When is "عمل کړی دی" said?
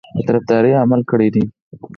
0.83-1.43